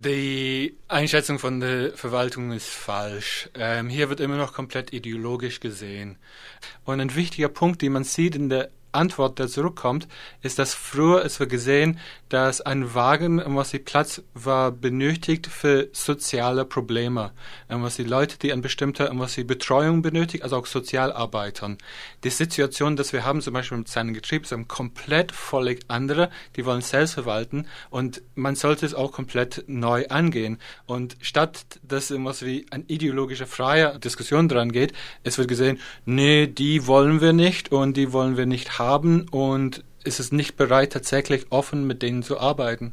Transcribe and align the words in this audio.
Die 0.00 0.78
Einschätzung 0.86 1.40
von 1.40 1.58
der 1.58 1.92
Verwaltung 1.92 2.52
ist 2.52 2.68
falsch. 2.68 3.50
Ähm, 3.54 3.88
hier 3.88 4.08
wird 4.08 4.20
immer 4.20 4.36
noch 4.36 4.52
komplett 4.52 4.92
ideologisch 4.92 5.58
gesehen. 5.58 6.18
Und 6.84 7.00
ein 7.00 7.16
wichtiger 7.16 7.48
Punkt, 7.48 7.82
den 7.82 7.94
man 7.94 8.04
sieht 8.04 8.36
in 8.36 8.48
der 8.48 8.70
Antwort, 8.92 9.38
der 9.38 9.48
zurückkommt, 9.48 10.08
ist, 10.42 10.58
dass 10.58 10.74
früher 10.74 11.24
es 11.24 11.40
wir 11.40 11.46
gesehen, 11.46 11.98
dass 12.28 12.60
ein 12.60 12.94
Wagen, 12.94 13.42
was 13.46 13.70
die 13.70 13.78
Platz 13.78 14.22
war, 14.34 14.70
benötigt 14.70 15.46
für 15.46 15.88
soziale 15.92 16.64
Probleme, 16.64 17.32
was 17.68 17.96
die 17.96 18.04
Leute, 18.04 18.38
die 18.38 18.52
ein 18.52 18.60
bestimmter, 18.60 19.10
was 19.14 19.34
die 19.34 19.44
Betreuung 19.44 20.02
benötigt, 20.02 20.42
also 20.42 20.56
auch 20.56 20.66
Sozialarbeitern. 20.66 21.78
Die 22.24 22.30
Situation, 22.30 22.96
dass 22.96 23.12
wir 23.12 23.24
haben, 23.24 23.40
zum 23.40 23.54
Beispiel 23.54 23.78
mit 23.78 23.88
seinen 23.88 24.14
Getrieben, 24.14 24.44
ist 24.44 24.68
komplett 24.68 25.32
völlig 25.32 25.80
andere. 25.88 26.30
Die 26.56 26.64
wollen 26.64 26.82
selbst 26.82 27.14
verwalten 27.14 27.66
und 27.90 28.22
man 28.34 28.56
sollte 28.56 28.84
es 28.84 28.94
auch 28.94 29.12
komplett 29.12 29.64
neu 29.66 30.06
angehen. 30.08 30.58
Und 30.86 31.16
statt 31.20 31.66
dass 31.82 32.12
was 32.24 32.44
wie 32.44 32.66
eine 32.70 32.84
ideologische 32.84 33.46
freie 33.46 33.98
Diskussion 33.98 34.48
dran 34.48 34.72
geht, 34.72 34.92
es 35.24 35.38
wird 35.38 35.48
gesehen, 35.48 35.78
nee, 36.04 36.46
die 36.46 36.86
wollen 36.86 37.20
wir 37.20 37.32
nicht 37.32 37.72
und 37.72 37.96
die 37.96 38.12
wollen 38.12 38.36
wir 38.36 38.46
nicht 38.46 38.77
haben 38.78 39.28
und 39.28 39.84
ist 40.04 40.20
es 40.20 40.32
nicht 40.32 40.56
bereit, 40.56 40.92
tatsächlich 40.92 41.46
offen 41.50 41.86
mit 41.86 42.02
denen 42.02 42.22
zu 42.22 42.38
arbeiten. 42.38 42.92